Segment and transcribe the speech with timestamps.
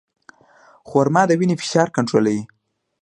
[0.89, 2.43] خرما د وینې فشار کنټرولوي.